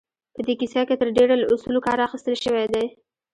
په 0.33 0.41
دې 0.47 0.53
کيسه 0.59 0.81
کې 0.87 0.95
تر 1.01 1.07
ډېره 1.17 1.35
له 1.37 1.45
اصولو 1.53 1.79
کار 1.87 1.97
اخيستل 2.07 2.35
شوی 2.43 2.65
دی. 2.73 2.85